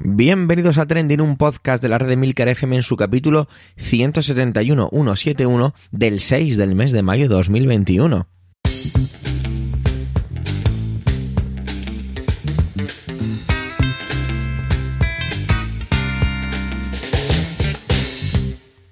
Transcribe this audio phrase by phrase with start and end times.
[0.00, 5.74] Bienvenidos a Trending, un podcast de la red de Milcar FM en su capítulo 171-171
[5.90, 8.28] del 6 del mes de mayo de 2021.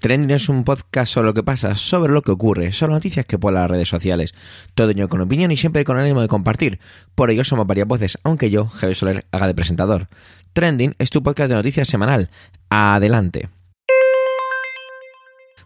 [0.00, 3.38] Trending es un podcast sobre lo que pasa, sobre lo que ocurre, sobre noticias que
[3.38, 4.34] ponen las redes sociales.
[4.74, 6.80] Todo ello con opinión y siempre con ánimo de compartir.
[7.14, 10.08] Por ello somos varias voces, aunque yo, Javier Soler, haga de presentador.
[10.56, 12.30] Trending es tu podcast de noticias semanal.
[12.70, 13.50] Adelante.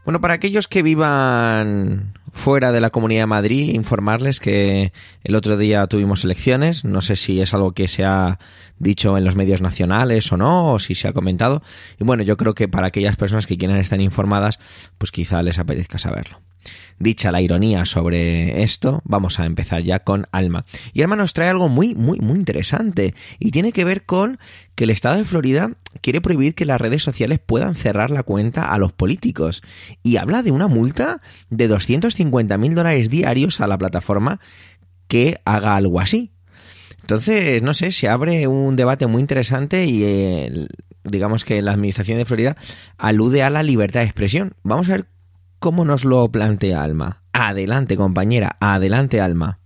[0.05, 4.93] Bueno, para aquellos que vivan fuera de la Comunidad de Madrid, informarles que
[5.23, 6.85] el otro día tuvimos elecciones.
[6.85, 8.41] No sé si es algo que se ha
[8.81, 11.63] dicho en los medios nacionales o no, o si se ha comentado.
[12.01, 14.59] Y bueno, yo creo que para aquellas personas que quieran estar informadas,
[14.99, 16.41] pues quizá les apetezca saberlo.
[16.99, 20.67] Dicha la ironía sobre esto, vamos a empezar ya con Alma.
[20.93, 24.39] Y Alma nos trae algo muy, muy, muy interesante y tiene que ver con
[24.75, 28.73] que el Estado de Florida quiere prohibir que las redes sociales puedan cerrar la cuenta
[28.73, 29.63] a los políticos
[30.03, 34.41] y habla de una multa de 250 mil dólares diarios a la plataforma
[35.09, 36.33] que haga algo así.
[37.01, 40.67] Entonces, no sé, se abre un debate muy interesante y eh,
[41.03, 42.57] digamos que la Administración de Florida
[42.99, 44.55] alude a la libertad de expresión.
[44.63, 45.07] Vamos a ver
[45.61, 47.23] cómo nos lo plantea Alma.
[47.33, 49.61] Adelante, compañera, adelante, Alma.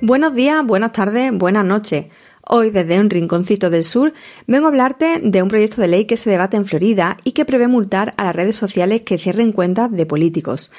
[0.00, 2.06] Buenos días, buenas tardes, buenas noches.
[2.44, 4.12] Hoy, desde un rinconcito del sur,
[4.48, 7.44] vengo a hablarte de un proyecto de ley que se debate en Florida y que
[7.44, 10.70] prevé multar a las redes sociales que cierren cuentas de políticos.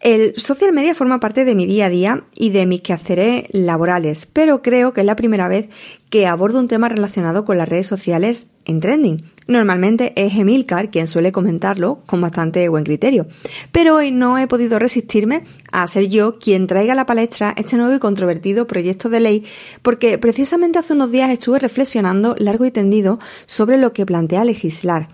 [0.00, 4.28] El social media forma parte de mi día a día y de mis quehaceres laborales,
[4.32, 5.68] pero creo que es la primera vez
[6.08, 9.24] que abordo un tema relacionado con las redes sociales en trending.
[9.48, 13.26] Normalmente es Emilcar quien suele comentarlo con bastante buen criterio,
[13.72, 17.76] pero hoy no he podido resistirme a ser yo quien traiga a la palestra este
[17.76, 19.44] nuevo y controvertido proyecto de ley,
[19.82, 25.08] porque precisamente hace unos días estuve reflexionando largo y tendido sobre lo que plantea legislar.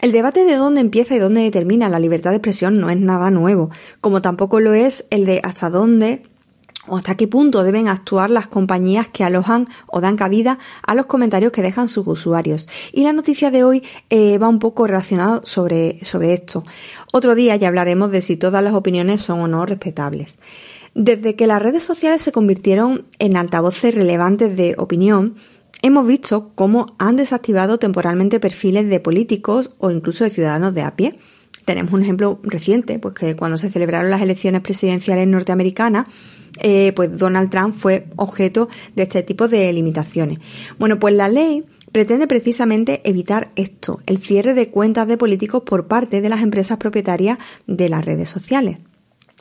[0.00, 3.30] El debate de dónde empieza y dónde termina la libertad de expresión no es nada
[3.30, 6.22] nuevo, como tampoco lo es el de hasta dónde
[6.86, 11.04] o hasta qué punto deben actuar las compañías que alojan o dan cabida a los
[11.04, 12.66] comentarios que dejan sus usuarios.
[12.92, 16.64] Y la noticia de hoy eh, va un poco relacionado sobre, sobre esto.
[17.12, 20.38] Otro día ya hablaremos de si todas las opiniones son o no respetables.
[20.94, 25.36] Desde que las redes sociales se convirtieron en altavoces relevantes de opinión,
[25.82, 30.96] hemos visto cómo han desactivado temporalmente perfiles de políticos o incluso de ciudadanos de a
[30.96, 31.18] pie.
[31.64, 36.06] Tenemos un ejemplo reciente, pues que cuando se celebraron las elecciones presidenciales norteamericanas,
[36.62, 40.38] eh, pues Donald Trump fue objeto de este tipo de limitaciones.
[40.78, 45.86] Bueno, pues la ley pretende precisamente evitar esto, el cierre de cuentas de políticos por
[45.86, 48.78] parte de las empresas propietarias de las redes sociales.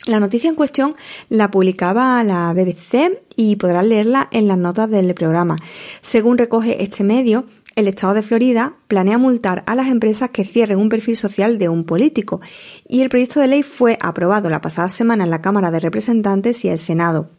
[0.05, 0.95] La noticia en cuestión
[1.29, 5.57] la publicaba la BBC y podrás leerla en las notas del programa.
[6.01, 7.45] Según recoge este medio,
[7.75, 11.69] el Estado de Florida planea multar a las empresas que cierren un perfil social de
[11.69, 12.41] un político
[12.88, 16.65] y el proyecto de ley fue aprobado la pasada semana en la Cámara de Representantes
[16.65, 17.29] y el Senado.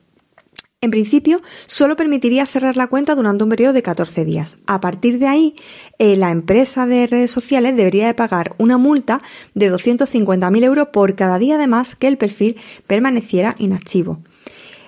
[0.82, 4.56] En principio, solo permitiría cerrar la cuenta durante un periodo de 14 días.
[4.66, 5.54] A partir de ahí,
[5.98, 9.20] eh, la empresa de redes sociales debería de pagar una multa
[9.54, 14.22] de 250.000 euros por cada día además que el perfil permaneciera inactivo.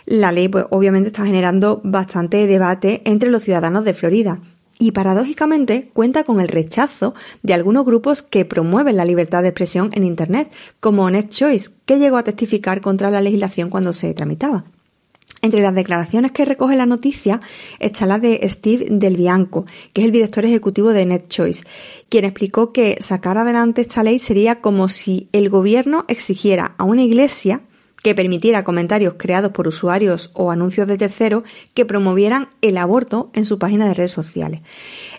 [0.06, 4.40] La ley, pues, obviamente está generando bastante debate entre los ciudadanos de Florida
[4.78, 9.90] y paradójicamente cuenta con el rechazo de algunos grupos que promueven la libertad de expresión
[9.92, 14.64] en Internet, como NetChoice, que llegó a testificar contra la legislación cuando se tramitaba.
[15.44, 17.40] Entre las declaraciones que recoge la noticia
[17.80, 21.64] está la de Steve Del Bianco, que es el director ejecutivo de NetChoice,
[22.08, 27.02] quien explicó que sacar adelante esta ley sería como si el gobierno exigiera a una
[27.02, 27.62] iglesia
[28.04, 31.42] que permitiera comentarios creados por usuarios o anuncios de terceros
[31.74, 34.60] que promovieran el aborto en su página de redes sociales.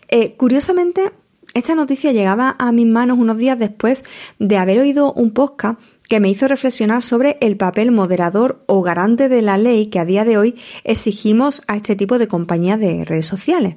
[0.08, 1.12] Eh, curiosamente,
[1.54, 4.04] esta noticia llegaba a mis manos unos días después
[4.40, 9.30] de haber oído un podcast que me hizo reflexionar sobre el papel moderador o garante
[9.30, 13.06] de la ley que a día de hoy exigimos a este tipo de compañías de
[13.06, 13.76] redes sociales.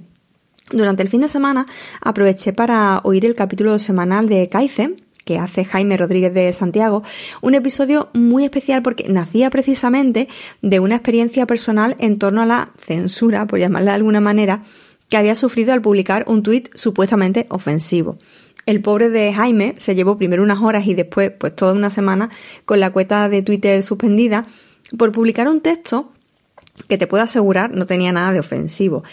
[0.70, 1.66] Durante el fin de semana
[2.00, 7.02] aproveché para oír el capítulo semanal de Kaizen, que hace Jaime Rodríguez de Santiago,
[7.42, 10.28] un episodio muy especial porque nacía precisamente
[10.62, 14.62] de una experiencia personal en torno a la censura, por llamarla de alguna manera,
[15.08, 18.18] que había sufrido al publicar un tuit supuestamente ofensivo.
[18.66, 22.30] El pobre de Jaime se llevó primero unas horas y después pues toda una semana
[22.64, 24.44] con la cuenta de Twitter suspendida
[24.98, 26.12] por publicar un texto
[26.88, 29.04] que te puedo asegurar no tenía nada de ofensivo.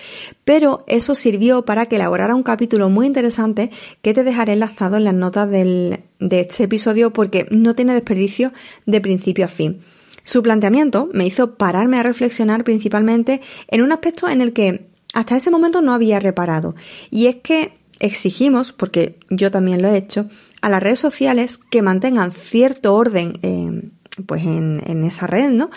[0.43, 3.69] Pero eso sirvió para que elaborara un capítulo muy interesante
[4.01, 8.51] que te dejaré enlazado en las notas de este episodio porque no tiene desperdicio
[8.85, 9.81] de principio a fin.
[10.23, 15.37] Su planteamiento me hizo pararme a reflexionar principalmente en un aspecto en el que hasta
[15.37, 16.75] ese momento no había reparado,
[17.11, 20.27] y es que exigimos, porque yo también lo he hecho,
[20.61, 23.89] a las redes sociales que mantengan cierto orden eh,
[24.25, 25.69] pues en, esa red, ¿no?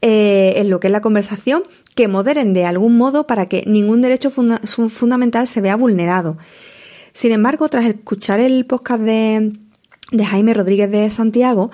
[0.00, 1.64] Eh, en lo que es la conversación,
[1.94, 6.38] que moderen de algún modo para que ningún derecho fundamental se vea vulnerado.
[7.12, 9.52] Sin embargo, tras escuchar el podcast de,
[10.10, 11.70] de Jaime Rodríguez de Santiago,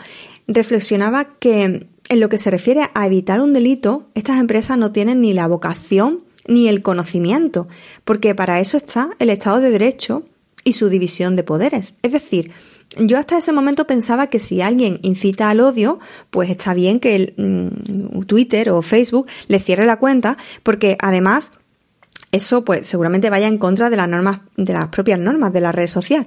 [0.49, 5.21] reflexionaba que en lo que se refiere a evitar un delito, estas empresas no tienen
[5.21, 7.69] ni la vocación ni el conocimiento,
[8.05, 10.25] porque para eso está el Estado de Derecho
[10.65, 11.95] y su división de poderes.
[12.03, 12.51] Es decir,
[12.97, 16.01] yo hasta ese momento pensaba que si alguien incita al odio,
[16.31, 21.53] pues está bien que el, mm, Twitter o Facebook le cierre la cuenta, porque además
[22.33, 25.73] eso pues seguramente vaya en contra de las normas, de las propias normas de la
[25.73, 26.27] red social.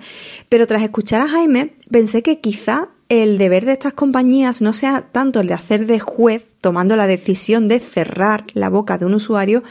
[0.49, 5.07] Pero tras escuchar a Jaime, pensé que quizá el deber de estas compañías no sea
[5.11, 9.15] tanto el de hacer de juez tomando la decisión de cerrar la boca de un
[9.15, 9.63] usuario,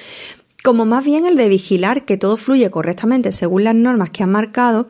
[0.62, 4.30] como más bien el de vigilar que todo fluye correctamente según las normas que han
[4.30, 4.88] marcado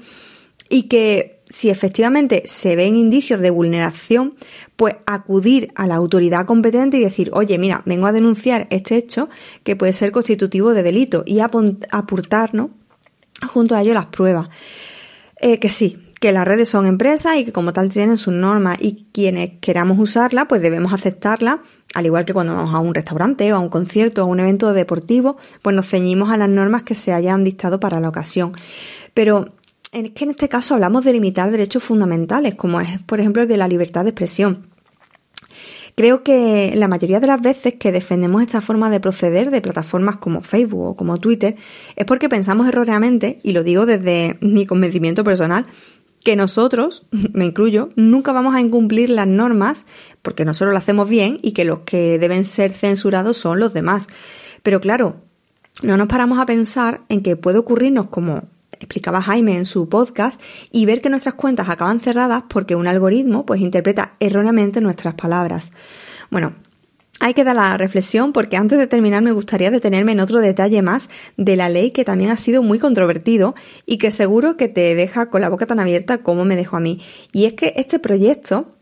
[0.68, 4.34] y que si efectivamente se ven indicios de vulneración,
[4.76, 9.28] pues acudir a la autoridad competente y decir, oye, mira, vengo a denunciar este hecho
[9.64, 12.70] que puede ser constitutivo de delito y aportarnos
[13.48, 14.48] junto a ello las pruebas.
[15.40, 18.76] Eh, que sí, que las redes son empresas y que como tal tienen sus normas
[18.80, 21.62] y quienes queramos usarla, pues debemos aceptarla,
[21.94, 24.40] al igual que cuando vamos a un restaurante o a un concierto o a un
[24.40, 28.52] evento deportivo, pues nos ceñimos a las normas que se hayan dictado para la ocasión.
[29.14, 29.52] Pero
[29.92, 33.48] es que en este caso hablamos de limitar derechos fundamentales, como es, por ejemplo, el
[33.48, 34.68] de la libertad de expresión.
[35.96, 40.16] Creo que la mayoría de las veces que defendemos esta forma de proceder de plataformas
[40.16, 41.56] como Facebook o como Twitter
[41.96, 45.66] es porque pensamos erróneamente, y lo digo desde mi convencimiento personal,
[46.24, 49.86] que nosotros, me incluyo, nunca vamos a incumplir las normas
[50.22, 54.08] porque nosotros lo hacemos bien y que los que deben ser censurados son los demás.
[54.62, 55.16] Pero claro,
[55.82, 60.40] no nos paramos a pensar en que puede ocurrirnos como explicaba Jaime en su podcast
[60.72, 65.70] y ver que nuestras cuentas acaban cerradas porque un algoritmo pues interpreta erróneamente nuestras palabras.
[66.30, 66.54] Bueno,
[67.20, 70.82] hay que dar la reflexión porque antes de terminar me gustaría detenerme en otro detalle
[70.82, 73.54] más de la ley que también ha sido muy controvertido
[73.86, 76.80] y que seguro que te deja con la boca tan abierta como me dejó a
[76.80, 77.00] mí.
[77.32, 78.72] Y es que este proyecto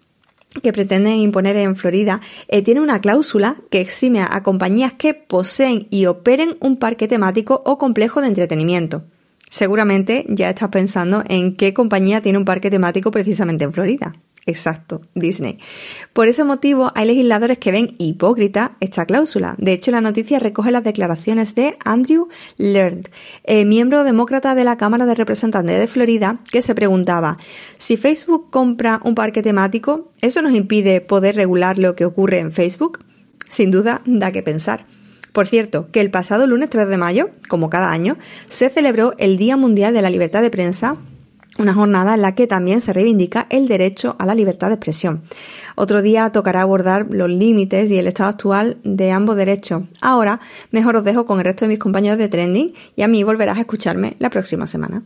[0.62, 5.88] que pretenden imponer en Florida eh, tiene una cláusula que exime a compañías que poseen
[5.90, 9.02] y operen un parque temático o complejo de entretenimiento.
[9.50, 14.14] Seguramente ya estás pensando en qué compañía tiene un parque temático precisamente en Florida.
[14.49, 15.59] Exacto, Disney.
[16.15, 19.55] Por ese motivo, hay legisladores que ven hipócrita esta cláusula.
[19.59, 23.11] De hecho, la noticia recoge las declaraciones de Andrew Laird,
[23.45, 27.37] eh, miembro demócrata de la Cámara de Representantes de Florida, que se preguntaba,
[27.77, 32.50] si Facebook compra un parque temático, ¿eso nos impide poder regular lo que ocurre en
[32.50, 33.00] Facebook?
[33.50, 34.87] Sin duda, da que pensar.
[35.35, 38.17] Por cierto, que el pasado lunes 3 de mayo, como cada año,
[38.49, 40.97] se celebró el Día Mundial de la Libertad de Prensa
[41.58, 45.22] una jornada en la que también se reivindica el derecho a la libertad de expresión.
[45.76, 49.82] Otro día tocará abordar los límites y el estado actual de ambos derechos.
[50.00, 50.40] Ahora,
[50.70, 53.58] mejor os dejo con el resto de mis compañeros de Trending y a mí volverás
[53.58, 55.02] a escucharme la próxima semana.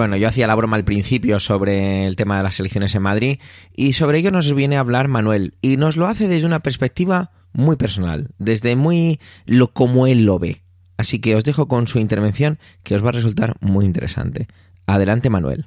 [0.00, 3.38] Bueno, yo hacía la broma al principio sobre el tema de las elecciones en Madrid
[3.76, 7.32] y sobre ello nos viene a hablar Manuel y nos lo hace desde una perspectiva
[7.52, 10.62] muy personal, desde muy lo como él lo ve.
[10.96, 14.48] Así que os dejo con su intervención que os va a resultar muy interesante.
[14.86, 15.66] Adelante Manuel.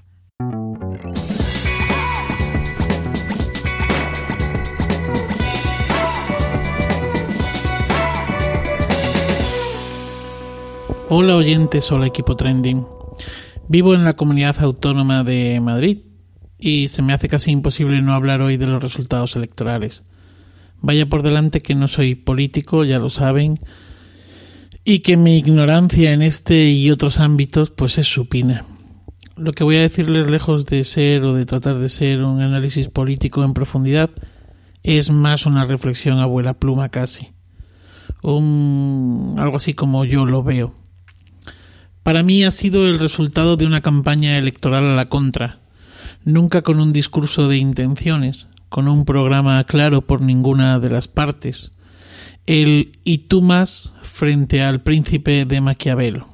[11.08, 13.03] Hola oyentes, hola equipo trending.
[13.70, 16.00] Vivo en la comunidad autónoma de Madrid
[16.60, 20.04] y se me hace casi imposible no hablar hoy de los resultados electorales.
[20.82, 23.60] Vaya por delante que no soy político, ya lo saben,
[24.84, 28.66] y que mi ignorancia en este y otros ámbitos pues es supina.
[29.38, 32.90] Lo que voy a decirles lejos de ser o de tratar de ser un análisis
[32.90, 34.10] político en profundidad
[34.84, 37.30] es más una reflexión abuela pluma casi.
[38.22, 40.83] Un, algo así como yo lo veo
[42.04, 45.60] para mí ha sido el resultado de una campaña electoral a la contra,
[46.26, 51.72] nunca con un discurso de intenciones, con un programa claro por ninguna de las partes,
[52.46, 56.28] el y tú más frente al príncipe de Maquiavelo.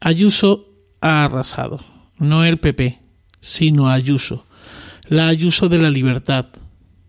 [0.00, 0.66] Ayuso
[1.00, 1.80] ha arrasado,
[2.18, 3.00] no el PP,
[3.40, 4.46] sino Ayuso,
[5.08, 6.46] la Ayuso de la libertad,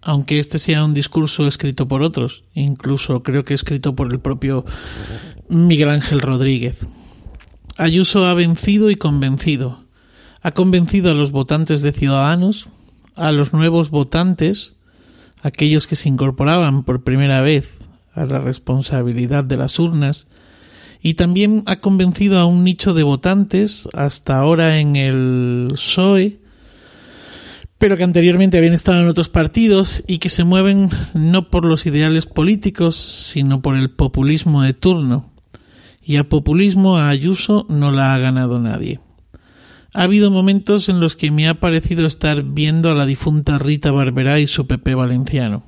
[0.02, 4.64] aunque este sea un discurso escrito por otros, incluso creo que escrito por el propio
[5.50, 6.88] Miguel Ángel Rodríguez.
[7.80, 9.86] Ayuso ha vencido y convencido.
[10.42, 12.68] Ha convencido a los votantes de Ciudadanos,
[13.16, 14.76] a los nuevos votantes,
[15.44, 17.80] aquellos que se incorporaban por primera vez
[18.14, 20.28] a la responsabilidad de las urnas,
[21.02, 26.40] y también ha convencido a un nicho de votantes hasta ahora en el PSOE,
[27.78, 31.86] pero que anteriormente habían estado en otros partidos y que se mueven no por los
[31.86, 35.29] ideales políticos, sino por el populismo de turno.
[36.10, 39.00] Y a populismo a Ayuso no la ha ganado nadie.
[39.94, 43.92] Ha habido momentos en los que me ha parecido estar viendo a la difunta Rita
[43.92, 45.64] Barberá y su Pepe Valenciano.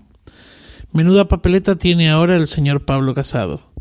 [0.91, 3.71] Menuda papeleta tiene ahora el señor Pablo Casado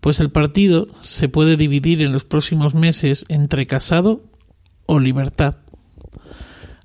[0.00, 4.24] pues el partido se puede dividir en los próximos meses entre Casado
[4.86, 5.56] o Libertad.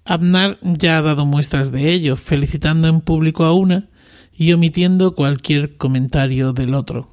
[0.04, 3.90] Abnar ya ha dado muestras de ello, felicitando en público a una
[4.38, 7.10] y omitiendo cualquier comentario del otro.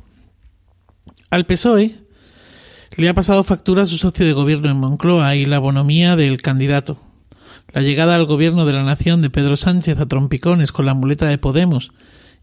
[1.30, 2.01] Al PSOE
[2.96, 6.42] le ha pasado factura a su socio de gobierno en Moncloa y la bonomía del
[6.42, 6.98] candidato.
[7.72, 11.26] La llegada al gobierno de la nación de Pedro Sánchez a trompicones con la muleta
[11.26, 11.92] de Podemos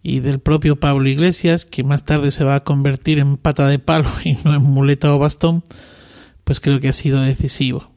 [0.02, 3.80] y del propio Pablo Iglesias, que más tarde se va a convertir en pata de
[3.80, 5.64] palo y no en muleta o bastón,
[6.44, 7.92] pues creo que ha sido decisivo.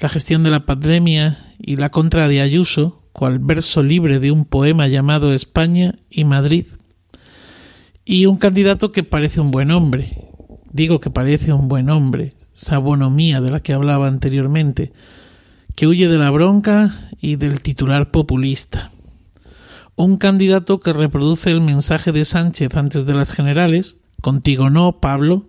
[0.00, 4.44] La gestión de la pandemia y la contra de Ayuso, cual verso libre de un
[4.44, 6.66] poema llamado España y Madrid.
[8.04, 10.25] Y un candidato que parece un buen hombre.
[10.76, 14.92] Digo que parece un buen hombre, esa bonomía de la que hablaba anteriormente,
[15.74, 18.90] que huye de la bronca y del titular populista
[19.96, 25.48] un candidato que reproduce el mensaje de Sánchez antes de las generales, contigo no, Pablo,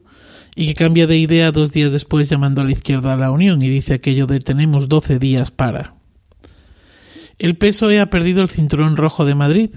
[0.56, 3.62] y que cambia de idea dos días después llamando a la izquierda a la Unión
[3.62, 5.96] y dice aquello de tenemos doce días para.
[7.38, 9.70] El PSOE ha perdido el cinturón rojo de Madrid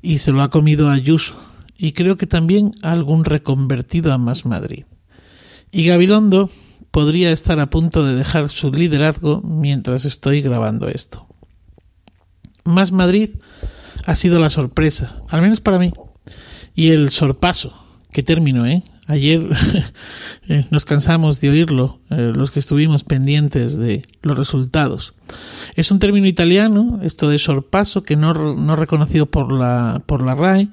[0.00, 1.34] y se lo ha comido a Ayuso,
[1.76, 4.84] y creo que también algún reconvertido a Más Madrid.
[5.72, 6.50] Y Gabilondo
[6.90, 11.26] podría estar a punto de dejar su liderazgo mientras estoy grabando esto.
[12.64, 13.30] Más Madrid
[14.06, 15.92] ha sido la sorpresa, al menos para mí.
[16.74, 17.74] Y el sorpaso,
[18.12, 18.84] que término, ¿eh?
[19.06, 19.42] Ayer
[20.48, 25.14] eh, nos cansamos de oírlo, eh, los que estuvimos pendientes de los resultados.
[25.74, 30.34] Es un término italiano, esto de sorpaso, que no, no reconocido por la, por la
[30.34, 30.68] RAE,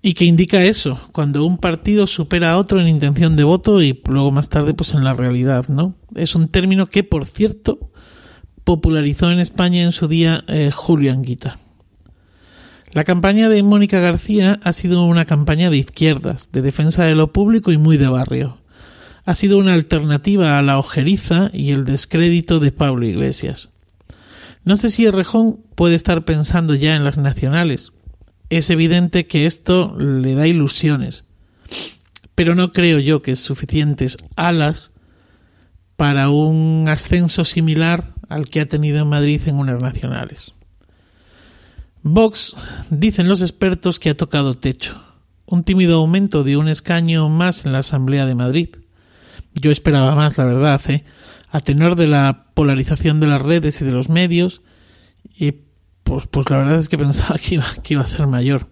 [0.00, 4.00] y que indica eso, cuando un partido supera a otro en intención de voto y
[4.08, 5.94] luego más tarde pues en la realidad, ¿no?
[6.14, 7.90] Es un término que, por cierto,
[8.64, 11.58] popularizó en España en su día eh, Julio Anguita.
[12.92, 17.32] La campaña de Mónica García ha sido una campaña de izquierdas, de defensa de lo
[17.32, 18.58] público y muy de barrio.
[19.24, 23.68] Ha sido una alternativa a la ojeriza y el descrédito de Pablo Iglesias.
[24.64, 27.92] No sé si Errejón puede estar pensando ya en las nacionales.
[28.50, 31.24] Es evidente que esto le da ilusiones,
[32.34, 34.92] pero no creo yo que es suficientes alas
[35.96, 40.54] para un ascenso similar al que ha tenido en Madrid en unas nacionales.
[42.02, 42.54] Vox,
[42.90, 45.02] dicen los expertos, que ha tocado techo.
[45.44, 48.68] Un tímido aumento de un escaño más en la Asamblea de Madrid.
[49.54, 51.04] Yo esperaba más, la verdad, ¿eh?
[51.50, 54.62] a tenor de la polarización de las redes y de los medios,
[56.08, 58.68] pues, pues la verdad es que pensaba que iba, a ser mayor.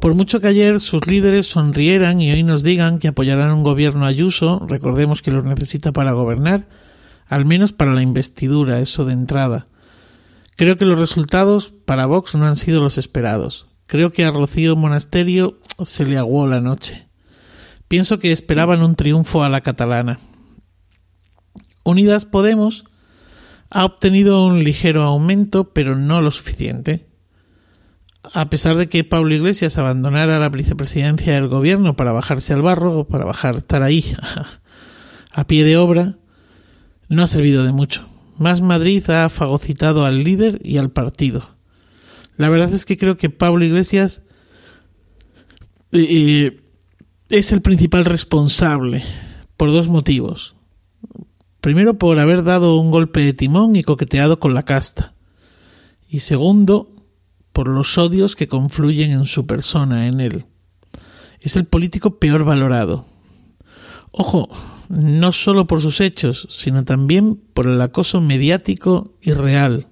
[0.00, 4.06] Por mucho que ayer sus líderes sonrieran y hoy nos digan que apoyarán un gobierno
[4.06, 6.66] ayuso, recordemos que los necesita para gobernar,
[7.26, 9.66] al menos para la investidura, eso de entrada.
[10.56, 13.66] Creo que los resultados para Vox no han sido los esperados.
[13.86, 17.08] Creo que a Rocío Monasterio se le aguó la noche.
[17.86, 20.18] Pienso que esperaban un triunfo a la catalana.
[21.84, 22.84] Unidas Podemos
[23.70, 27.06] ha obtenido un ligero aumento, pero no lo suficiente.
[28.32, 33.06] A pesar de que Pablo Iglesias abandonara la vicepresidencia del gobierno para bajarse al barro,
[33.06, 34.04] para bajar, estar ahí
[35.32, 36.16] a pie de obra,
[37.08, 38.08] no ha servido de mucho.
[38.38, 41.56] Más Madrid ha fagocitado al líder y al partido.
[42.36, 44.22] La verdad es que creo que Pablo Iglesias
[45.92, 46.60] eh, eh,
[47.30, 49.02] es el principal responsable
[49.56, 50.55] por dos motivos.
[51.66, 55.14] Primero, por haber dado un golpe de timón y coqueteado con la casta.
[56.08, 56.92] Y segundo,
[57.52, 60.44] por los odios que confluyen en su persona, en él.
[61.40, 63.04] Es el político peor valorado.
[64.12, 64.48] Ojo,
[64.88, 69.88] no solo por sus hechos, sino también por el acoso mediático y real.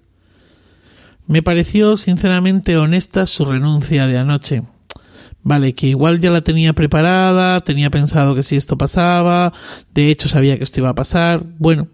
[1.27, 4.63] Me pareció sinceramente honesta su renuncia de anoche.
[5.45, 9.53] Vale, que igual ya la tenía preparada, tenía pensado que si esto pasaba,
[9.93, 11.45] de hecho sabía que esto iba a pasar.
[11.59, 11.89] Bueno,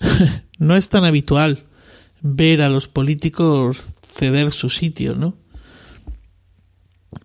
[0.58, 1.60] no es tan habitual
[2.20, 5.34] ver a los políticos ceder su sitio, ¿no?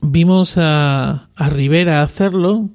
[0.02, 2.70] Vimos a, a Rivera hacerlo,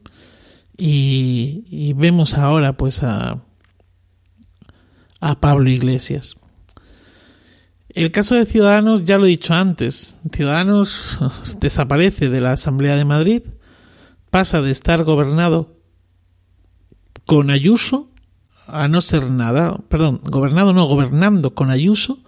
[0.85, 3.39] y, vemos ahora pues a,
[5.21, 6.37] a Pablo Iglesias.
[7.95, 11.19] El caso de Ciudadanos, ya lo he dicho antes, Ciudadanos
[11.61, 13.43] desaparece de la Asamblea de Madrid,
[14.31, 15.77] pasa de estar gobernado
[17.27, 18.11] con Ayuso
[18.67, 22.21] a no ser nada, perdón, gobernado no, gobernando con Ayuso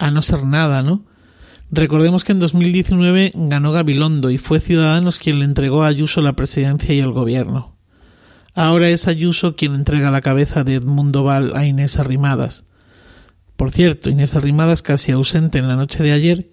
[0.00, 1.04] a no ser nada, ¿no?
[1.70, 6.34] Recordemos que en 2019 ganó Gabilondo y fue Ciudadanos quien le entregó a Ayuso la
[6.34, 7.76] presidencia y el gobierno.
[8.54, 12.64] Ahora es Ayuso quien entrega la cabeza de Edmundo Val a Inés Arrimadas.
[13.62, 16.50] Por cierto, Inés Arrimadas casi ausente en la noche de ayer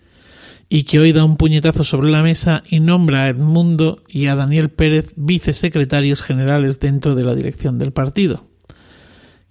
[0.70, 4.36] y que hoy da un puñetazo sobre la mesa y nombra a Edmundo y a
[4.36, 8.46] Daniel Pérez vicesecretarios generales dentro de la dirección del partido.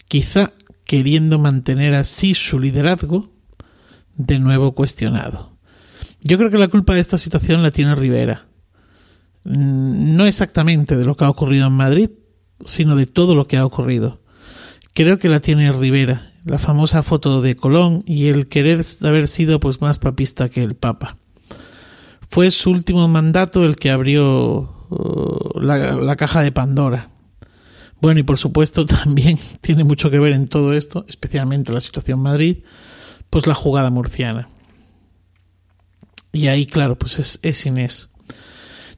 [0.06, 0.52] Quizá
[0.84, 3.32] queriendo mantener así su liderazgo,
[4.14, 5.58] de nuevo cuestionado.
[6.20, 8.46] Yo creo que la culpa de esta situación la tiene Rivera.
[9.42, 12.10] Mm, no exactamente de lo que ha ocurrido en Madrid,
[12.64, 14.22] sino de todo lo que ha ocurrido.
[14.94, 19.60] Creo que la tiene Rivera, la famosa foto de Colón y el querer haber sido
[19.60, 21.16] pues más papista que el Papa.
[22.28, 27.10] Fue su último mandato el que abrió uh, la, caja de Pandora.
[28.00, 32.18] Bueno, y por supuesto también tiene mucho que ver en todo esto, especialmente la situación
[32.18, 32.56] en Madrid,
[33.30, 34.48] pues la jugada murciana.
[36.32, 38.08] Y ahí, claro, pues es, es Inés.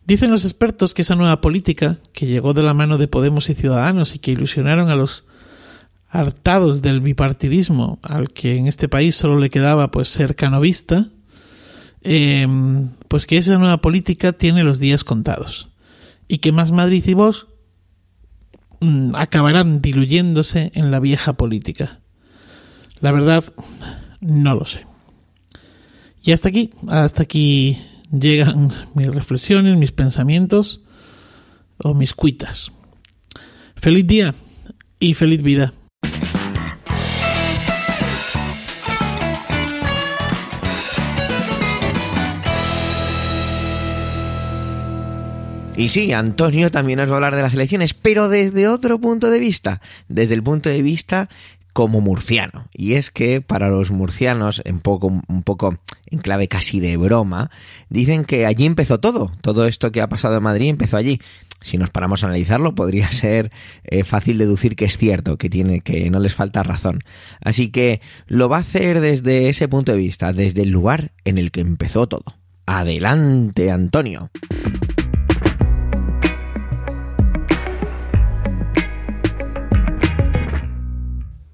[0.05, 3.55] Dicen los expertos que esa nueva política, que llegó de la mano de Podemos y
[3.55, 5.27] Ciudadanos y que ilusionaron a los
[6.11, 11.09] hartados del bipartidismo, al que en este país solo le quedaba pues ser canovista,
[12.03, 15.69] em, pues que esa nueva política tiene los días contados.
[16.27, 17.47] Y que más Madrid y vos
[18.81, 22.01] mm, acabarán diluyéndose en la vieja política.
[23.01, 23.45] La verdad,
[24.21, 24.87] no lo sé.
[26.23, 27.79] Y hasta aquí, hasta aquí
[28.11, 30.81] llegan mis reflexiones, mis pensamientos
[31.79, 32.73] o mis cuitas.
[33.77, 34.35] Feliz día
[34.99, 35.73] y feliz vida.
[45.81, 49.31] Y sí, Antonio también nos va a hablar de las elecciones, pero desde otro punto
[49.31, 51.31] de vista, desde el punto de vista
[51.73, 52.69] como murciano.
[52.75, 57.51] Y es que para los murcianos, en poco, un poco en clave casi de broma,
[57.89, 59.33] dicen que allí empezó todo.
[59.41, 61.19] Todo esto que ha pasado en Madrid empezó allí.
[61.63, 63.51] Si nos paramos a analizarlo, podría ser
[63.85, 66.99] eh, fácil deducir que es cierto, que tiene, que no les falta razón.
[67.41, 71.39] Así que lo va a hacer desde ese punto de vista, desde el lugar en
[71.39, 72.37] el que empezó todo.
[72.67, 74.31] Adelante, Antonio.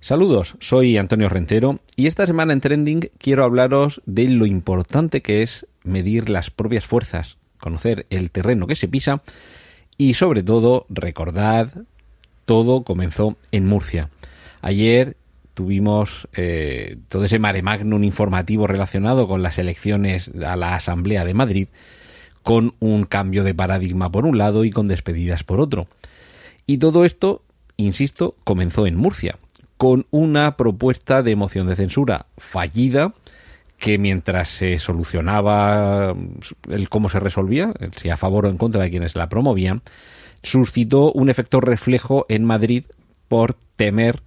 [0.06, 5.42] Saludos, soy Antonio Rentero y esta semana en Trending quiero hablaros de lo importante que
[5.42, 9.22] es medir las propias fuerzas, conocer el terreno que se pisa
[9.98, 11.72] y sobre todo recordad
[12.44, 14.10] todo comenzó en Murcia.
[14.62, 15.16] Ayer
[15.54, 21.34] tuvimos eh, todo ese mare magnum informativo relacionado con las elecciones a la Asamblea de
[21.34, 21.66] Madrid,
[22.44, 25.88] con un cambio de paradigma por un lado y con despedidas por otro.
[26.64, 27.42] Y todo esto,
[27.76, 29.40] insisto, comenzó en Murcia
[29.76, 33.12] con una propuesta de moción de censura fallida
[33.78, 36.14] que mientras se solucionaba
[36.68, 39.82] el cómo se resolvía, si a favor o en contra de quienes la promovían,
[40.42, 42.84] suscitó un efecto reflejo en Madrid
[43.28, 44.22] por temer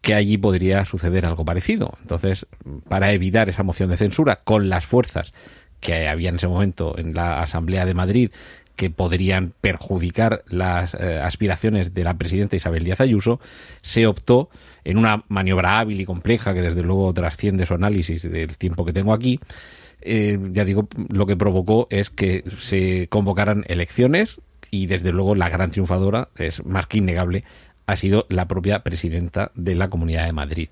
[0.00, 1.94] que allí podría suceder algo parecido.
[2.00, 2.46] Entonces,
[2.88, 5.32] para evitar esa moción de censura con las fuerzas
[5.80, 8.30] que había en ese momento en la Asamblea de Madrid
[8.76, 13.40] que podrían perjudicar las eh, aspiraciones de la presidenta Isabel Díaz Ayuso,
[13.82, 14.50] se optó
[14.84, 18.92] en una maniobra hábil y compleja que desde luego trasciende su análisis del tiempo que
[18.92, 19.40] tengo aquí.
[20.00, 25.48] Eh, ya digo, lo que provocó es que se convocaran elecciones y desde luego la
[25.48, 27.44] gran triunfadora es más que innegable
[27.86, 30.68] ha sido la propia presidenta de la Comunidad de Madrid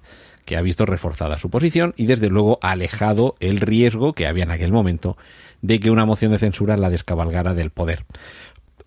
[0.51, 4.51] que ha visto reforzada su posición y desde luego alejado el riesgo que había en
[4.51, 5.17] aquel momento
[5.63, 8.05] de que una moción de censura la descabalgara del poder.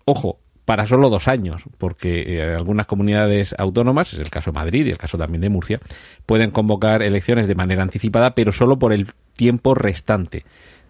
[0.04, 4.84] Ojo, para solo dos años, porque eh, algunas comunidades autónomas, es el caso de Madrid
[4.84, 5.80] y el caso también de Murcia,
[6.26, 10.44] pueden convocar elecciones de manera anticipada, pero solo por el tiempo restante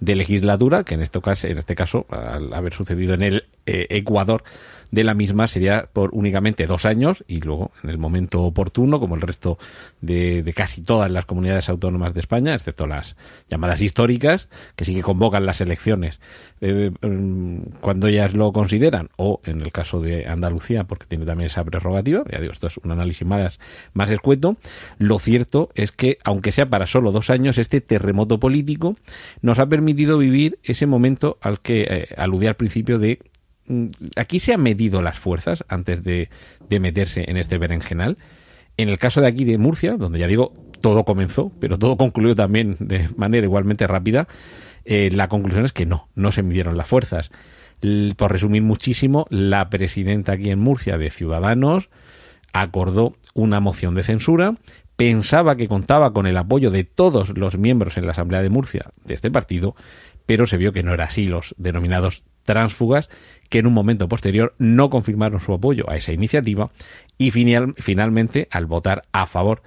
[0.04, 3.86] de legislatura, que en este caso, en este caso al haber sucedido en el eh,
[3.90, 4.44] Ecuador,
[4.94, 9.16] de la misma sería por únicamente dos años y luego en el momento oportuno, como
[9.16, 9.58] el resto
[10.00, 13.16] de, casi todas las comunidades autónomas de España, excepto las
[13.50, 16.20] llamadas históricas, que sí que convocan las elecciones
[16.60, 21.46] eh, mm, cuando ellas lo consideran, o en el caso de Andalucía, porque tiene también
[21.46, 23.58] esa prerrogativa, ya digo, esto es un análisis más,
[23.94, 24.56] más escueto,
[24.98, 28.96] lo cierto es que, aunque sea para solo dos años, este terremoto político
[29.42, 33.20] nos ha permitido vivir ese momento al que eh, al principio de
[33.66, 36.28] mm, aquí se han medido las fuerzas antes de,
[36.68, 38.18] de meterse en este berenjenal.
[38.76, 42.34] En el caso de aquí de Murcia, donde ya digo, todo comenzó, pero todo concluyó
[42.34, 44.28] también de manera igualmente rápida,
[44.84, 47.30] eh, la conclusión es que no, no se midieron las fuerzas.
[48.16, 51.88] por resumir muchísimo, la presidenta aquí en Murcia de Ciudadanos
[52.52, 54.56] acordó una moción de censura,
[54.96, 58.92] pensaba que contaba con el apoyo de todos los miembros en la Asamblea de Murcia
[59.04, 59.74] de este partido,
[60.26, 63.08] pero se vio que no era así los denominados transfugas,
[63.48, 66.70] que en un momento posterior no confirmaron su apoyo a esa iniciativa
[67.18, 69.62] y finalmente, al votar a favor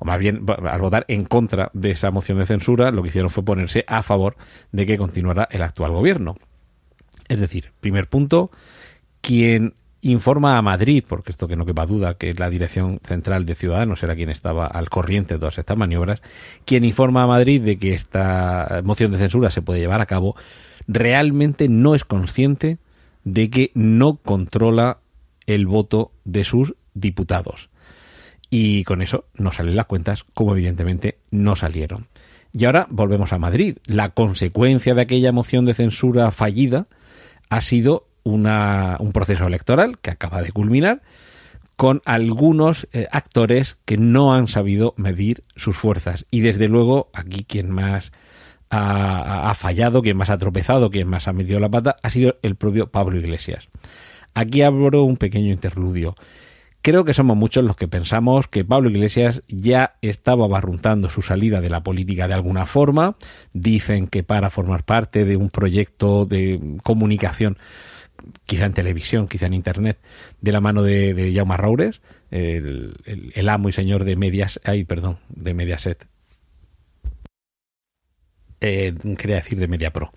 [0.00, 3.30] o más bien al votar en contra de esa moción de censura, lo que hicieron
[3.30, 4.36] fue ponerse a favor
[4.70, 6.36] de que continuara el actual gobierno.
[7.28, 8.52] Es decir, primer punto,
[9.20, 13.44] quien informa a Madrid, porque esto que no quepa duda que es la Dirección Central
[13.46, 16.22] de Ciudadanos era quien estaba al corriente de todas estas maniobras,
[16.64, 20.36] quien informa a Madrid de que esta moción de censura se puede llevar a cabo,
[20.86, 22.78] realmente no es consciente
[23.24, 24.98] de que no controla
[25.46, 27.70] el voto de sus diputados.
[28.50, 32.06] Y con eso no salen las cuentas, como evidentemente no salieron.
[32.52, 33.76] Y ahora volvemos a Madrid.
[33.84, 36.86] La consecuencia de aquella moción de censura fallida
[37.50, 41.02] ha sido una, un proceso electoral que acaba de culminar
[41.76, 46.26] con algunos eh, actores que no han sabido medir sus fuerzas.
[46.30, 48.10] Y desde luego, aquí quien más
[48.68, 52.36] ha, ha, fallado, quien más ha tropezado, quien más ha medido la pata, ha sido
[52.42, 53.68] el propio Pablo Iglesias.
[54.34, 56.16] Aquí abro un pequeño interludio.
[56.80, 61.60] Creo que somos muchos los que pensamos que Pablo Iglesias ya estaba barruntando su salida
[61.60, 63.16] de la política de alguna forma.
[63.52, 67.58] Dicen que para formar parte de un proyecto de comunicación,
[68.46, 69.98] quizá en televisión, quizá en internet,
[70.40, 72.00] de la mano de, de Jaume Raures,
[72.30, 76.06] el, amo y señor de Medias, ay, perdón, de Mediaset,
[78.60, 80.12] eh, quería decir de Media Pro.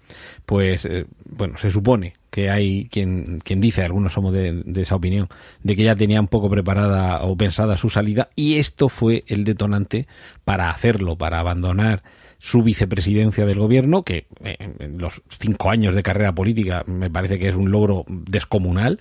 [0.45, 5.27] Pues, eh, bueno, se supone que hay quien, quien dice, algunos somos de, esa opinión,
[5.63, 9.43] de que ya tenía un poco preparada o pensada su salida y esto fue el
[9.43, 10.07] detonante
[10.43, 12.03] para hacerlo, para abandonar
[12.39, 17.37] su vicepresidencia del gobierno, que eh, en los cinco años de carrera política me parece
[17.37, 18.99] que es un logro descomunal,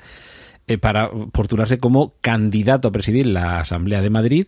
[0.66, 4.46] eh, para postularse como candidato a presidir la Asamblea de Madrid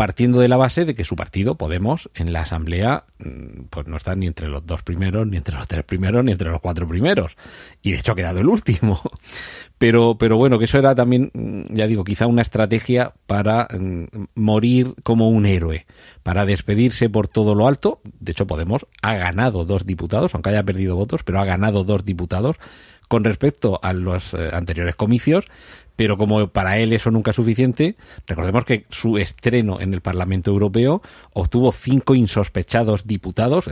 [0.00, 3.98] partiendo de la base de que su partido, Podemos, en la Asamblea, mm, pues no
[3.98, 6.88] está ni entre los dos primeros, ni entre los tres primeros, ni entre los cuatro
[6.88, 7.36] primeros.
[7.82, 8.98] Y de hecho ha quedado el último.
[9.76, 14.04] Pero, pero bueno, que eso era también, mm, ya digo, quizá una estrategia para mm,
[14.34, 15.86] morir como un héroe,
[16.22, 18.00] para despedirse por todo lo alto.
[18.04, 22.04] De hecho, Podemos ha ganado dos diputados, aunque haya perdido votos, pero ha ganado dos
[22.04, 22.56] diputados
[23.10, 25.46] con respecto a los eh, anteriores comicios
[26.00, 27.94] pero como para él eso nunca es suficiente,
[28.26, 31.02] recordemos que su estreno en el Parlamento Europeo
[31.34, 33.66] obtuvo cinco insospechados diputados,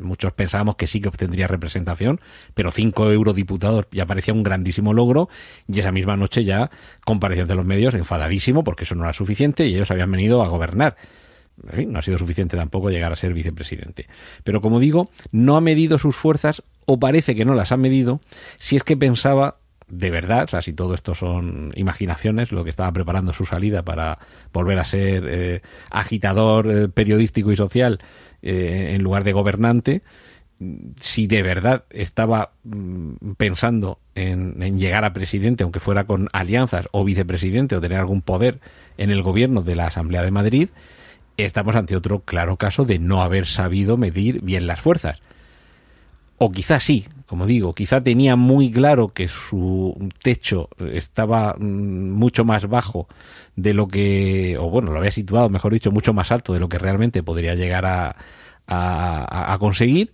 [0.00, 2.20] muchos pensábamos que sí que obtendría representación,
[2.54, 5.28] pero cinco eurodiputados ya parecía un grandísimo logro,
[5.68, 6.68] y esa misma noche ya
[7.04, 10.48] compareció ante los medios enfadadísimo porque eso no era suficiente y ellos habían venido a
[10.48, 10.96] gobernar.
[11.86, 14.08] no ha sido suficiente tampoco llegar a ser vicepresidente.
[14.42, 18.20] Pero como digo, no ha medido sus fuerzas o parece que no las ha medido
[18.56, 19.57] si es que pensaba
[19.88, 23.82] de verdad, o sea, si todo esto son imaginaciones, lo que estaba preparando su salida
[23.82, 24.18] para
[24.52, 28.00] volver a ser eh, agitador eh, periodístico y social
[28.42, 30.02] eh, en lugar de gobernante,
[30.96, 36.88] si de verdad estaba mm, pensando en, en, llegar a presidente, aunque fuera con alianzas
[36.92, 38.60] o vicepresidente o tener algún poder
[38.98, 40.68] en el gobierno de la Asamblea de Madrid,
[41.38, 45.20] estamos ante otro claro caso de no haber sabido medir bien las fuerzas.
[46.36, 52.42] O quizás sí, como digo, quizá tenía muy claro que su techo estaba mm, mucho
[52.44, 53.06] más bajo
[53.54, 56.70] de lo que, o bueno, lo había situado, mejor dicho, mucho más alto de lo
[56.70, 58.16] que realmente podría llegar a,
[58.66, 60.12] a, conseguir.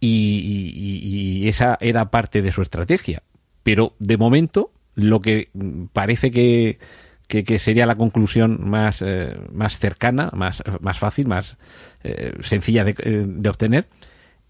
[0.00, 3.22] Y, esa era parte de su estrategia.
[3.62, 5.50] Pero de momento, lo que
[5.92, 6.78] parece que,
[7.26, 11.58] que, sería la conclusión más, eh, más cercana, más, más fácil, más
[12.04, 13.88] eh, sencilla de, eh, de obtener,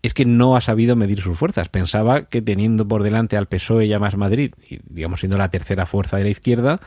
[0.03, 1.69] es que no ha sabido medir sus fuerzas.
[1.69, 5.51] Pensaba que teniendo por delante al PSOE y a Más Madrid, y digamos siendo la
[5.51, 6.81] tercera fuerza de la izquierda,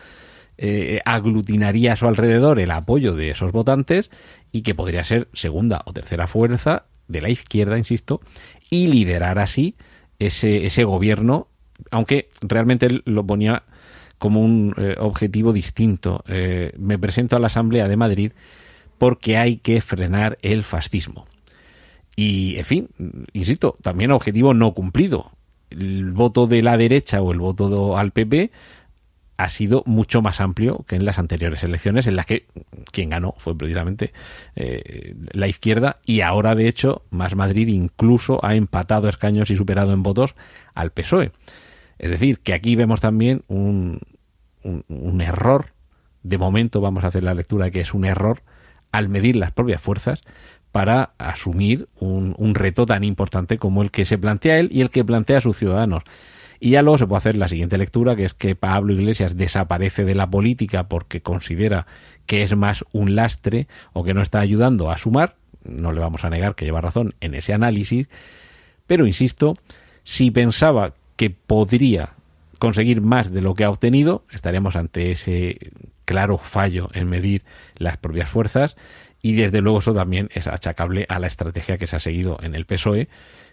[0.58, 4.12] eh, aglutinaría a su alrededor el apoyo de esos votantes
[4.52, 8.22] y que podría ser segunda o tercera fuerza de la izquierda, insisto,
[8.70, 9.76] y liderar así
[10.20, 11.48] ese, ese gobierno,
[11.90, 13.64] aunque realmente él lo ponía
[14.22, 16.24] como un eh, objetivo distinto.
[16.28, 18.32] Eh, me presento a la Asamblea de Madrid
[19.00, 21.26] porque hay que frenar el fascismo.
[22.16, 22.90] Y, en fin,
[23.34, 25.32] insisto, también objetivo no cumplido.
[25.70, 28.52] El voto de la derecha o el voto al PP
[29.42, 32.46] ha sido mucho más amplio que en las anteriores elecciones, en las que
[32.92, 34.14] quien ganó fue precisamente
[34.56, 39.94] eh, la izquierda y ahora, de hecho, Más Madrid incluso ha empatado escaños y superado
[39.94, 40.36] en votos
[40.76, 41.32] al PSOE.
[41.98, 44.00] Es decir, que aquí vemos también un,
[45.22, 45.74] error,
[46.22, 48.44] de momento vamos a hacer la lectura de que es un error
[48.92, 50.22] al medir las propias fuerzas
[50.72, 55.04] para asumir un, reto tan importante como el que se plantea él y el que
[55.04, 56.04] plantea a sus ciudadanos.
[56.60, 60.06] Y ya luego se puede hacer la siguiente lectura, que es que Pablo Iglesias desaparece
[60.06, 61.88] de la política porque considera
[62.26, 65.36] que es más un lastre o que no está ayudando a sumar.
[65.64, 68.08] No le vamos a negar que lleva razón en ese análisis,
[68.88, 69.56] pero insisto,
[70.04, 72.14] si pensaba que podría
[72.60, 75.72] conseguir más de lo que ha obtenido, estaríamos ante ese
[76.06, 77.44] claro fallo en medir
[77.78, 78.78] las propias fuerzas
[79.22, 82.56] y desde luego eso también es achacable a la estrategia que se ha seguido en
[82.56, 83.08] el PSOE,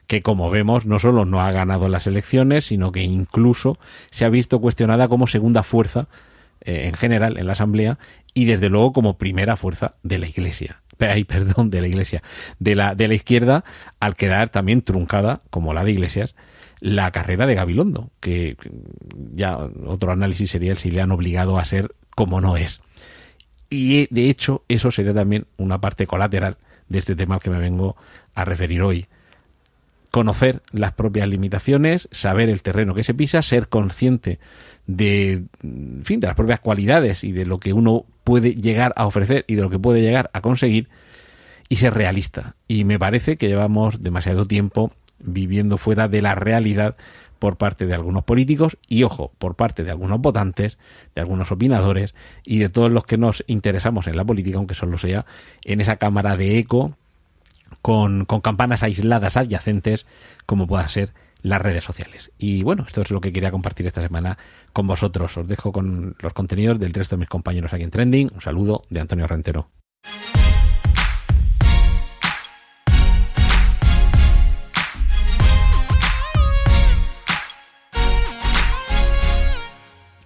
[0.06, 3.78] que como vemos no solo no ha ganado las elecciones, sino que incluso
[4.10, 6.08] se ha visto cuestionada como segunda fuerza
[6.62, 7.98] eh, en general en la Asamblea
[8.34, 10.80] y desde luego como primera fuerza de la Iglesia.
[10.98, 12.22] Ay, perdón, de la Iglesia,
[12.58, 13.64] de la, de la izquierda,
[14.00, 16.34] al quedar también truncada, como la de Iglesias,
[16.80, 18.56] la carrera de Gabilondo, que
[19.34, 22.80] ya otro análisis sería el si le han obligado a ser como no es.
[23.70, 26.56] Y de hecho, eso sería también una parte colateral
[26.88, 27.96] de este tema al que me vengo
[28.34, 29.06] a referir hoy.
[30.10, 34.38] Conocer las propias limitaciones, saber el terreno que se pisa, ser consciente
[34.86, 35.44] de,
[36.02, 39.54] fin, de las propias cualidades y de lo que uno puede llegar a ofrecer y
[39.54, 40.88] de lo que puede llegar a conseguir
[41.68, 42.56] y ser realista.
[42.66, 46.96] Y me parece que llevamos demasiado tiempo viviendo fuera de la realidad
[47.38, 50.78] por parte de algunos políticos y, ojo, por parte de algunos votantes,
[51.14, 54.98] de algunos opinadores y de todos los que nos interesamos en la política, aunque solo
[54.98, 55.26] sea
[55.64, 56.96] en esa cámara de eco
[57.82, 60.06] con, con campanas aisladas adyacentes
[60.46, 62.32] como puedan ser las redes sociales.
[62.38, 64.38] Y bueno, esto es lo que quería compartir esta semana
[64.72, 65.36] con vosotros.
[65.36, 68.30] Os dejo con los contenidos del resto de mis compañeros aquí en Trending.
[68.34, 69.68] Un saludo de Antonio Rentero.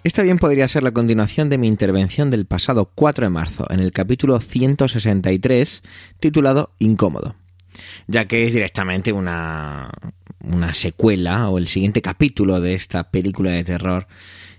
[0.05, 3.79] Esta bien podría ser la continuación de mi intervención del pasado 4 de marzo en
[3.79, 5.81] el capítulo 163
[6.19, 7.37] titulado Incómodo,
[8.09, 9.93] ya que es directamente una,
[10.41, 14.09] una secuela o el siguiente capítulo de esta película de terror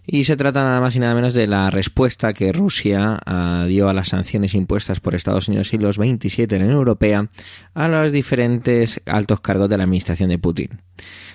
[0.05, 3.87] y se trata nada más y nada menos de la respuesta que Rusia uh, dio
[3.87, 7.29] a las sanciones impuestas por Estados Unidos y los 27 de la Unión Europea
[7.73, 10.81] a los diferentes altos cargos de la administración de Putin.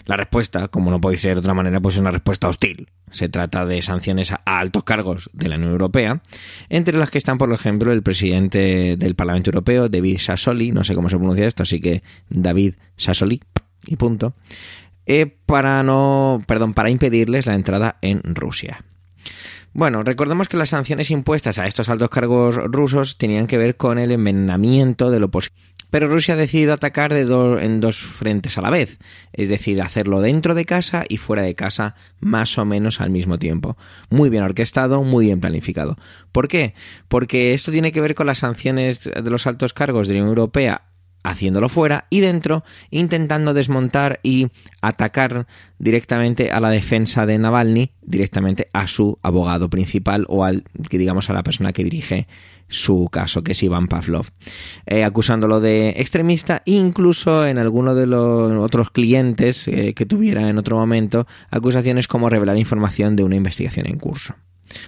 [0.05, 2.89] La respuesta, como no puede ser de otra manera, pues es una respuesta hostil.
[3.11, 6.21] Se trata de sanciones a altos cargos de la Unión Europea,
[6.69, 10.95] entre las que están, por ejemplo, el presidente del Parlamento Europeo, David Sassoli, no sé
[10.95, 13.41] cómo se pronuncia esto, así que David Sassoli,
[13.87, 14.35] y punto,
[15.09, 18.85] eh, para no, perdón, para impedirles la entrada en Rusia.
[19.73, 23.99] Bueno, recordemos que las sanciones impuestas a estos altos cargos rusos tenían que ver con
[23.99, 25.57] el envenenamiento de lo posible.
[25.91, 27.23] Pero Rusia ha decidido atacar de
[27.63, 28.99] en dos frentes a la vez,
[29.33, 33.39] es decir, hacerlo dentro de casa y fuera de casa más o menos al mismo
[33.39, 33.79] tiempo.
[34.11, 35.97] Muy bien orquestado, muy bien planificado.
[36.33, 36.75] ¿Por qué?
[37.09, 40.37] Porque esto tiene que ver con las sanciones de los altos cargos de la Unión
[40.37, 40.83] Europea
[41.23, 44.49] haciéndolo fuera y dentro intentando desmontar y
[44.81, 45.47] atacar
[45.79, 51.31] directamente a la defensa de Navalny, directamente a su abogado principal o al que digamos
[51.31, 52.27] a la persona que dirige
[52.69, 54.27] su caso, que es Iván Pavlov,
[54.87, 60.49] eh, acusándolo de extremista e incluso en alguno de los otros clientes eh, que tuviera
[60.49, 64.35] en otro momento acusaciones como revelar información de una investigación en curso.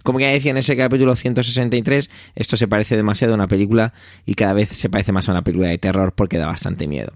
[0.02, 3.92] Como ya decía en ese capítulo 163, esto se parece demasiado a una película
[4.26, 7.12] y cada vez se parece más a una película de terror porque da bastante miedo.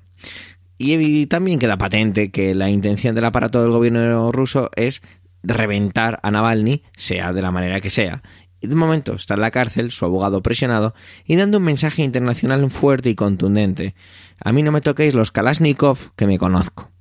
[0.77, 5.03] Y también queda patente que la intención del aparato del gobierno ruso es
[5.42, 8.22] reventar a Navalny, sea de la manera que sea.
[8.61, 10.94] Y de momento está en la cárcel, su abogado presionado,
[11.27, 13.94] y dando un mensaje internacional fuerte y contundente.
[14.40, 16.93] A mí no me toquéis los Kalashnikov que me conozco.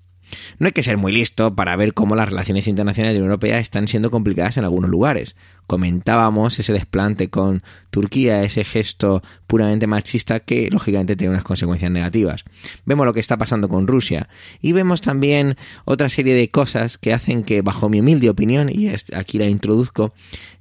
[0.60, 3.32] No hay que ser muy listo para ver cómo las relaciones internacionales de la Unión
[3.32, 5.36] Europea están siendo complicadas en algunos lugares.
[5.68, 12.44] Comentábamos ese desplante con Turquía, ese gesto puramente machista que lógicamente tiene unas consecuencias negativas.
[12.86, 14.28] Vemos lo que está pasando con Rusia
[14.62, 18.90] y vemos también otra serie de cosas que hacen que, bajo mi humilde opinión, y
[19.14, 20.14] aquí la introduzco,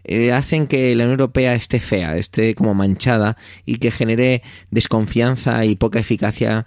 [0.05, 5.64] eh, hacen que la Unión Europea esté fea, esté como manchada y que genere desconfianza
[5.64, 6.66] y poca eficacia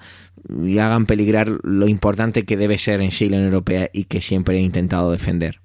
[0.64, 4.22] y hagan peligrar lo importante que debe ser en sí la Unión Europea y que
[4.22, 5.62] siempre he intentado defender.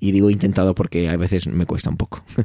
[0.00, 2.22] Y digo intentado porque a veces me cuesta un poco.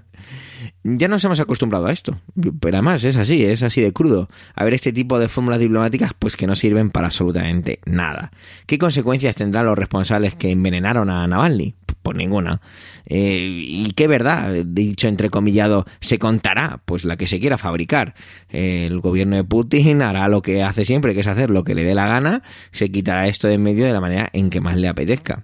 [0.98, 2.20] ya nos hemos acostumbrado a esto,
[2.60, 4.30] pero además es así, es así de crudo.
[4.56, 8.32] A ver este tipo de fórmulas diplomáticas pues que no sirven para absolutamente nada.
[8.66, 11.76] ¿Qué consecuencias tendrán los responsables que envenenaron a Navalny?
[12.02, 12.62] Pues ninguna.
[13.06, 16.82] Eh, ¿Y qué verdad, dicho entrecomillado, se contará?
[16.86, 18.16] Pues la que se quiera fabricar.
[18.50, 21.84] el gobierno de Putin hará lo que hace siempre, que es hacer lo que le
[21.84, 24.78] dé la gana, se quitará esto de en medio de la manera en que más
[24.78, 25.44] le apetezca.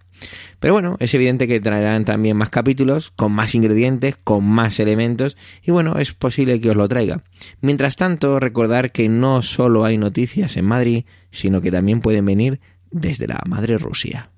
[0.60, 5.38] Pero bueno, es evidente que traerán también más capítulos, con más ingredientes, con más elementos,
[5.64, 7.24] y bueno, es posible que os lo traiga.
[7.62, 12.60] Mientras tanto, recordar que no solo hay noticias en Madrid, sino que también pueden venir
[12.92, 14.32] desde la madre Rusia.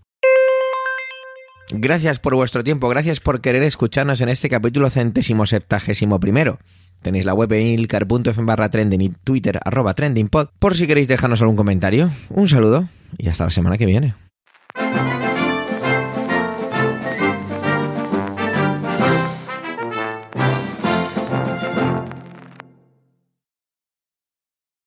[1.70, 6.60] Gracias por vuestro tiempo, gracias por querer escucharnos en este capítulo centésimo septagésimo primero.
[7.02, 11.42] Tenéis la web en ilcar.fm barra trending y twitter arroba trendingpod por si queréis dejarnos
[11.42, 12.10] algún comentario.
[12.30, 14.16] Un saludo y hasta la semana que viene.